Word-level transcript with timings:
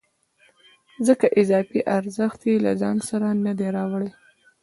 ځکه 1.07 1.25
اضافي 1.41 1.79
ارزښت 1.97 2.39
یې 2.49 2.55
له 2.65 2.71
ځان 2.81 2.97
سره 3.09 3.27
نه 3.45 3.53
دی 3.57 3.67
راوړی 3.77 4.09